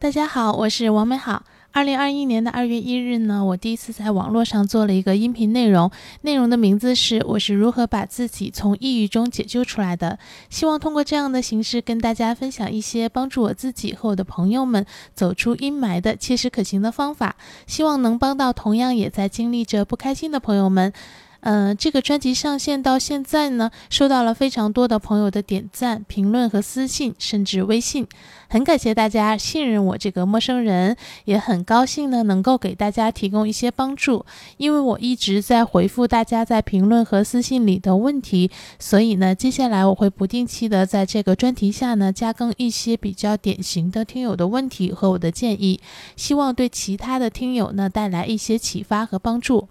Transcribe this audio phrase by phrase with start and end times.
[0.00, 1.42] 大家好，我是王美好。
[1.72, 5.90] 二零二一年的二月一日呢，我第一次在网络上做了一个音频内容，
[6.20, 10.20] 内容的名字是“我是如何把自己从抑郁中解救出来的”。
[10.48, 17.34] 希望通过这样的形式跟大家分享一些帮助我自己和我的朋友们走出阴霾的切实可行的方法，
[17.66, 20.92] 希望能帮到同样也在经历着不开心的朋友们。
[21.40, 28.06] 嗯，这个专辑上线到现在呢，收到了非常多的朋友的点赞、评论和私信，甚至微信。
[28.48, 30.96] 很感谢大家信任我这个陌生人，
[31.26, 34.26] 也很高兴呢能够给大家提供一些帮助。
[34.56, 45.80] 因为我一直在回复大家在评论和私信里的问题，所以呢，接下来我会不定期的在这个专题下呢加更一些比较典型的听友的问题和我的建议，
[46.16, 49.68] 希望对其他的听友呢带来一些启发和帮助。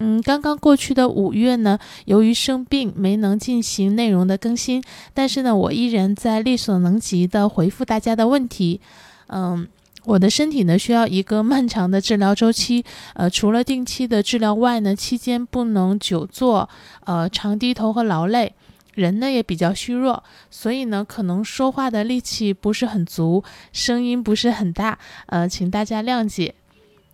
[0.00, 8.80] 嗯，刚刚过去的五月呢，由于生病没能进行内容的更新，但是呢，我依然在力所能及的回复大家的问题。
[9.26, 9.66] 嗯，
[10.04, 16.68] 我的身体呢需要一个漫长的治疗周期，呃，除了定期的治疗外呢，期间不能久坐，
[17.04, 18.54] 呃，常低头和劳累，
[18.94, 26.54] 人呢也比较虚弱，所以呢，可能说话的力气不是很足，声音不是很大，呃，请大家谅解。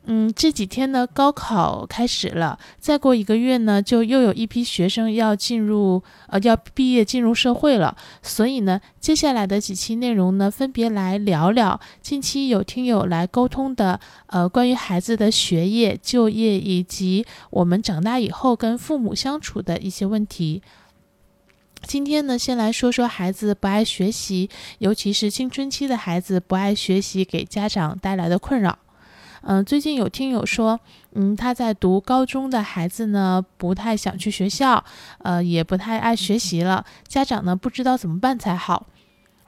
[0.07, 7.97] 嗯，这几天呢，高考开始了，再过一个月呢，就又有一批学生要进入，呃，要毕业进入社会了。
[8.23, 20.63] 所以呢，接下来的几期内容呢，分别来聊聊近期有听友来沟通的，呃，关于孩子的学业、就业以及我们长大以后跟父母相处的一些问题。
[21.87, 28.79] 今天呢，先来说说孩子不爱学习，尤其是青春期的孩子不爱学习给家长带来的困扰。
[29.47, 30.81] 嗯，最近有听友说，
[31.13, 34.83] 嗯，他在读高中的孩子呢，不太想去学校，
[35.19, 38.87] 呃，也不太爱学习了，家长呢不知道怎么办才好。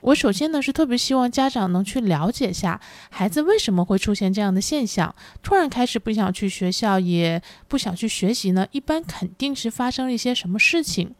[0.07, 5.13] 我首先呢是特别希望家长能去了解下孩子为什么会出现这样的现象，
[5.43, 11.13] 突然开始不想去学校，也不想去学习呢，一般肯定是发生了一些什么事情。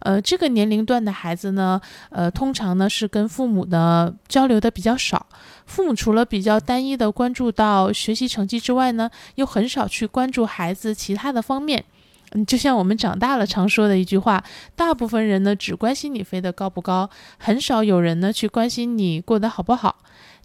[0.00, 5.26] 呃，这个年龄段的孩子呢，呃，通常呢是跟父母的交流的比较少，
[5.66, 11.84] 父母除了比较单一的关注到学习成绩之外呢，又很少去关注孩子其他的方面。
[12.32, 14.42] 嗯，就像我们长大了常说的一句话，
[14.76, 17.08] 大部分人呢只关心你飞得高不高，
[17.38, 19.96] 很少有人呢去关心你过得好不好。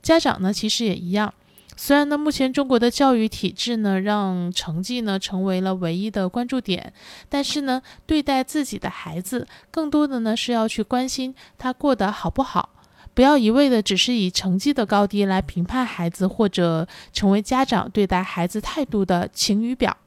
[0.01, 1.33] 家长呢其实也一样。
[1.75, 6.93] 虽然呢，目前中国的教育体制呢，让成绩呢成为了唯一的关注点，
[7.27, 12.69] 但是呢，对待自己的孩子，更多的呢是要去关心他过得好不好，
[13.15, 19.97] 不要一味的只是以成绩的高低来评判孩子，或者成为家长对待孩子态度的晴雨表。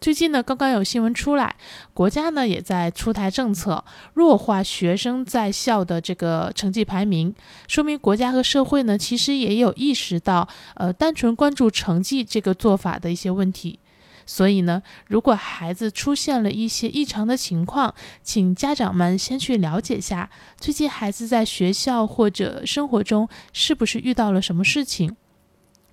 [0.00, 1.56] 最近呢，刚刚有新闻出来，
[1.92, 7.34] 国家呢也在出台政策，弱化学生在校的这个成绩排名，
[7.66, 13.80] 说明国家和社会呢其实也有意识到，呃，单纯关注成绩这个做法的一些问题。
[14.24, 17.92] 所以呢，如果孩子出现了一些异常的情况，
[18.22, 20.30] 请家长们先去了解下，
[20.60, 25.16] 最近孩子在学校或者生活中是不是遇到了什么事情。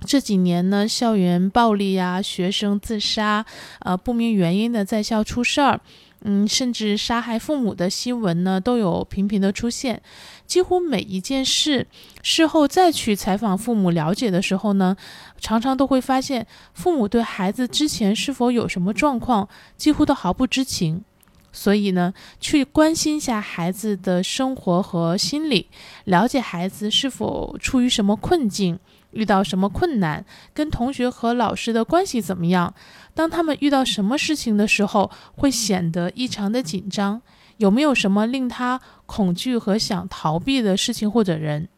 [0.02, 3.46] 这几年呢，校园暴力呀，学生自杀，
[3.80, 5.82] 呃，不明原因的在校出事儿，
[6.22, 10.02] 嗯，甚至杀害父母的新闻呢，都有频频的出现。
[10.46, 11.88] 几乎每一件事，
[12.22, 14.96] 事后再去采访父母了解的时候呢，
[15.40, 21.04] 常常都会发现，父母对孩子之前是否有什么状况，几乎都毫不知情。
[21.52, 25.70] 所以呢，去关心一下孩子的生活和心理，
[26.04, 28.78] 了解孩子是否处于什么困境。
[29.16, 32.74] 遇到什么困难，跟同学和老师的关系怎么样？
[33.16, 37.22] 当他们遇到什么事情的时候，会显得异常的紧张？
[37.58, 41.70] 有没有什么令他恐惧和想逃避的事情或者人？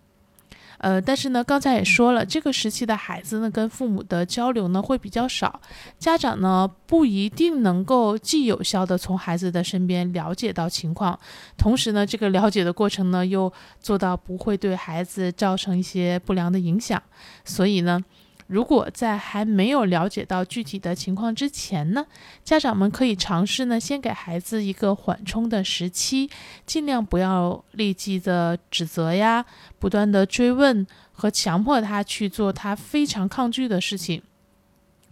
[0.78, 5.60] 呃，但是呢，刚才也说了，这个时期的孩子呢，跟父母的交流呢会比较少，
[5.98, 11.20] 家长呢不一定能够既有效的从孩子的身边了解到情况，
[11.58, 17.02] 同时呢，这个了解的过程呢又做到不会对孩子造成一些不良的影响，
[17.44, 18.04] 所以呢。
[18.48, 22.06] 如果在还没有了解到具体的情况之前呢，
[22.44, 26.30] 家长们可以尝试呢，先给孩子一个缓冲的时期，
[26.66, 29.46] 尽量不要立即的指责呀，
[29.78, 34.24] 不断的追问和强迫他去做他非常抗拒的事情。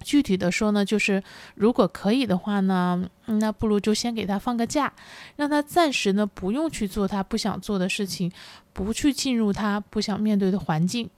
[0.02, 1.22] 具体的说呢，就是
[1.56, 4.94] 如果可以的话呢，那不如就先给他放个假，
[5.36, 8.32] 让他暂时呢不用去做他不想做的事情，
[8.72, 11.10] 不去进入他不想面对的环境。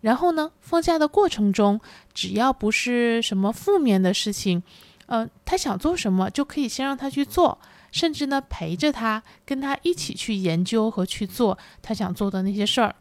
[0.00, 1.80] 然后呢，放假的过程中，
[2.14, 4.62] 只要不是什么负面的事情，
[5.06, 7.58] 呃，他想做什么就可以先让他去做，
[7.92, 12.94] 甚至呢陪着他，跟他一起去研究和去做他想做的那些事儿。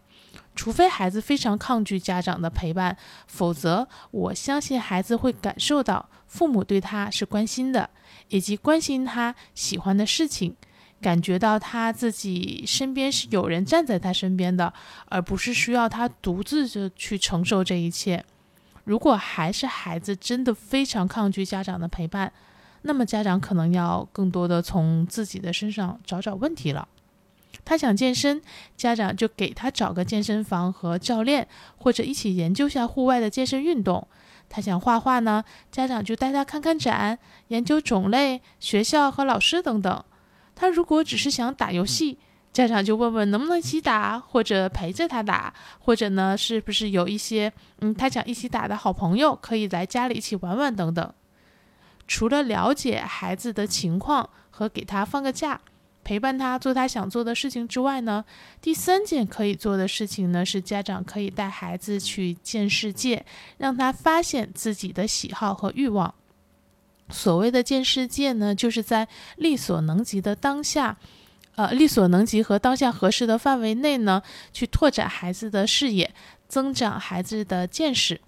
[0.56, 2.98] 除非孩子非常抗拒家长的陪伴，
[3.28, 7.90] 否则我相信孩子会感受到父母对他是关心的，
[8.28, 10.56] 以及关心他喜欢的事情，
[11.02, 14.74] 感觉到他自己身边是有人站在他身边的，
[15.06, 18.24] 而不是需要他独自的去承受这一切。
[18.84, 22.32] 如果还是孩子真的非常抗拒家长的陪伴，
[22.82, 26.88] 那么家长可能要更多的从自己的身上找找问题了。
[27.64, 28.42] 他想健身，
[28.76, 31.48] 家长就给他找个健身房和教练，
[31.78, 34.08] 或者一起研究下户外的健身运动。
[34.48, 37.20] 他想画画呢，家长就带他看看展，
[37.50, 40.04] 研究种类、学校和老师等等。
[40.60, 42.18] 他如果只是想打游戏，
[42.52, 51.14] 家长就问问能不能一起打，或者陪着他打，或者呢，是不是有一些嗯他想一起打的好朋友可以来家里一起玩玩等等。
[52.06, 55.62] 除了了解孩子的情况和给他放个假。
[56.02, 58.26] 陪伴他做他想做的事情之外呢，
[58.60, 63.24] 第三件可以做的事情呢，是家长可以带孩子去见世界，
[63.60, 66.16] 让他发现自己的喜好和欲望。
[67.10, 69.08] 所谓的见世界呢，就是在
[69.38, 70.98] 力所能及的当下，
[71.56, 74.22] 呃，力所能及和当下合适的范围内呢，
[74.54, 76.14] 去拓展孩子的视野，
[76.48, 78.22] 增长孩子的见识。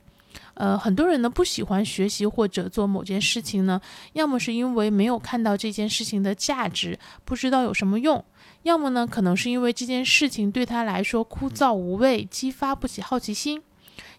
[0.54, 3.81] 呃，很多人呢不喜欢学习或者做某件事情呢，
[4.13, 8.22] 要么是因为没有看到这件事情的价值，不知道有什么用；
[8.63, 13.60] 要么呢，可能是因为这件事情对他来说枯燥无味，激发不起好奇心；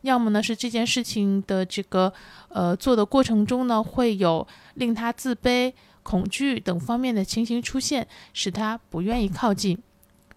[0.02, 2.12] 要么呢，是这件事情的这个
[2.48, 9.78] 呃做的过程中呢，会有令他自卑、恐惧等方面的情形出现，使他不愿意靠近。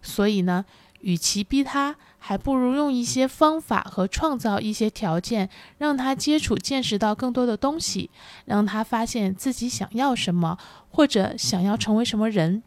[0.02, 0.64] 所以呢。
[1.02, 5.48] 与其逼他，还不如用一些方法和创造一些条件，
[5.78, 8.10] 让他接触、见识到更多的东西，
[8.46, 10.58] 让他发现自己想要什么，
[10.88, 12.62] 或者想要成为什么人。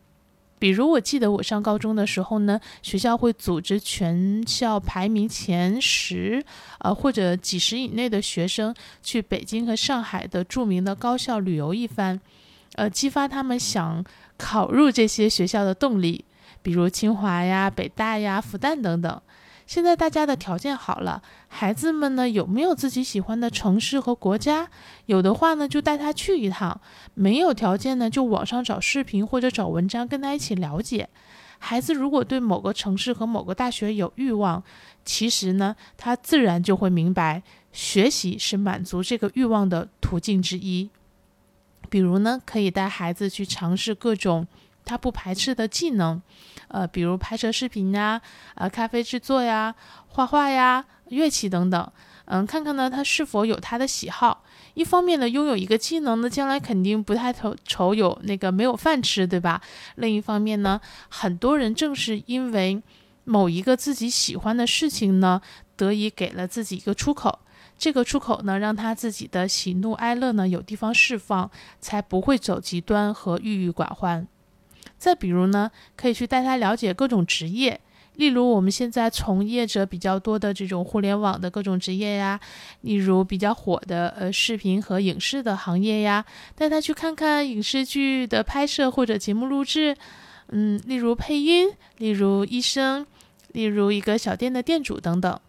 [0.60, 6.44] 比如，我记得我上高中的时候呢，学校会组织全校排名前十，
[6.80, 12.20] 呃，或者几十以内的学生去北京和上海的著名的高校旅游一番，
[12.74, 14.04] 呃，激发他们想
[14.38, 16.26] 考入这些学校的动力。
[16.62, 19.22] 比如清华呀、北大呀、复旦等等。
[19.70, 24.68] 现在大家的条件好了，孩子们呢有没有自己喜欢的城市和国家？
[25.06, 26.82] 有的话呢，就带他去一趟；
[27.14, 31.08] 没有条件呢，就网上找视频或者找文章跟他一起了解。
[31.60, 34.64] 孩子如果对某个城市和某个大学有欲望，
[35.06, 40.90] 其实呢，他自然就会明白，学习是满足这个欲望的途径之一。
[41.92, 44.48] 比如呢，可以带孩子去尝试各种。
[44.86, 46.20] 他不排斥的技能，
[46.70, 48.22] 呃，比如拍摄视频呀，
[48.56, 49.76] 呃，咖啡制作呀，
[50.08, 51.92] 画画呀，乐器等等，
[52.26, 54.44] 嗯，看看呢他是否有他的喜好。
[54.76, 59.62] 一方面呢，拥有一个技能呢，将来肯定不太愁愁有那个没有饭吃，对吧？
[59.96, 60.80] 另一方面呢，
[61.10, 62.82] 很多人正是因为
[63.26, 65.42] 某一个自己喜欢的事情呢，
[65.76, 67.40] 得以给了自己一个出口，
[67.78, 71.50] 这个出口呢，让他自己的喜怒哀乐呢有地方释放，
[71.82, 74.28] 才不会走极端和郁郁寡欢。
[75.00, 77.80] 再比如呢，可以去带他了解各种职业，
[78.18, 82.38] 例如我们现在从业者比较多的这种互联网的各种职业呀，
[82.82, 89.96] 例如比较火的呃视频和影视的行业呀，带他去看看影视剧的拍摄或者节目录制，
[90.50, 93.08] 嗯，例如配音，例如医生，
[93.54, 95.40] 例如一个小店的店主等等。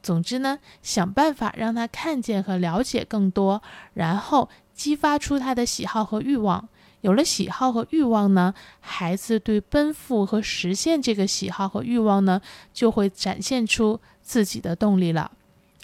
[0.00, 3.62] 总之呢，想办法让他看见和了解更多，
[3.94, 6.68] 然后激发出他的喜好和欲望。
[7.02, 12.40] 有了喜好和欲望呢，孩子对奔赴和实现这个喜好和欲望呢，
[12.72, 15.30] 就会展现出自己的动力了。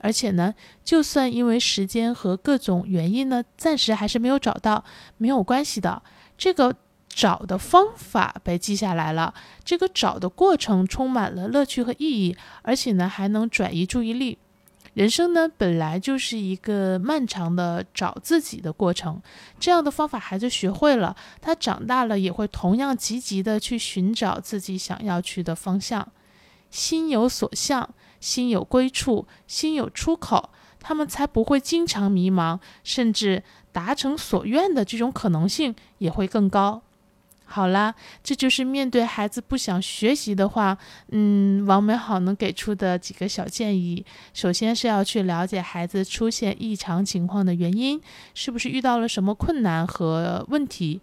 [0.01, 4.85] 而且呢，就算因为时间和各种原因呢，暂时还是没有找到，
[5.17, 6.03] 没有关系的。
[6.37, 6.77] 这个
[7.09, 9.35] 找的方法被记下来了，
[9.65, 14.39] 这个找的过程充满了乐趣和意义，而且呢，还能转移注意力。
[14.99, 19.23] 人生呢，本来就是一个漫长的找自己的过程。
[19.61, 26.11] 这样的方法，孩子学会了，他长大了也会同样积极的去寻找自己想要去的方向。
[26.69, 27.88] 心有所向，
[28.19, 30.50] 心有归处，心有出口，
[30.81, 36.83] 他们才不会经常迷茫，甚至达成所愿的这种可能性也会更高。
[37.50, 40.76] 好啦，这就是面对孩子不想学习的话，
[41.12, 44.05] 嗯，王美好能给出的几个小建议。
[44.35, 47.99] 首先是要去了解孩子出现异常情况的原因，
[48.35, 51.00] 是不是遇到了什么困难和问题。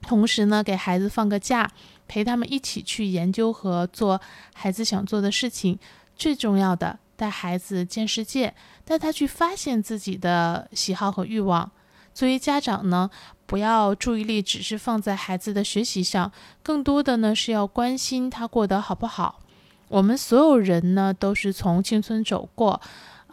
[0.00, 1.70] 同时呢，给孩子放个假，
[2.08, 4.18] 陪他们一起去研究和做
[4.54, 5.78] 孩子想做的事情。
[6.16, 8.54] 最重要的，带孩子见世界，
[8.86, 11.70] 带他去发现自己的喜好和欲望。
[12.14, 13.10] 作为家长呢。
[13.50, 16.30] 不要注意力只是放在孩子的学习上，
[16.62, 19.40] 更多的呢是要关心他过得好不好。
[19.88, 22.80] 我们所有人呢，都是从青春走过，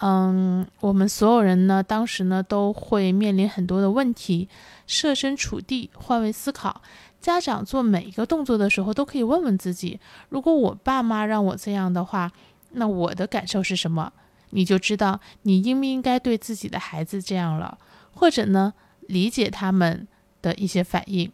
[0.01, 4.49] 嗯，我们所有人呢，当时呢，都会面临很多的问题，
[4.87, 6.81] 设身处地，换位思考。
[7.21, 12.31] 家长做每一个动作的时候，都可以问问自己：如果我爸妈让我这样的话，
[12.71, 14.11] 那我的感受是什么？
[14.49, 17.77] 你就知道你应不应该对自己的孩子这样了，
[18.15, 18.73] 或者呢，
[19.07, 20.07] 理解他们
[20.41, 21.31] 的一些反应。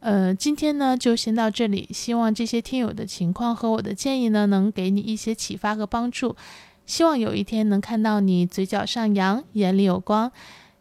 [0.00, 6.36] 呃，今天呢就先到这里，希望这些听友的情况和我的建议呢，能给你一些启发和帮助。
[6.84, 10.30] 希望有一天能看到你嘴角上扬，眼里有光，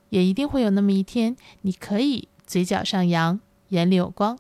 [0.10, 3.40] 也一定会有那么一天，你可以嘴角上扬。
[3.70, 4.38] 眼里有光。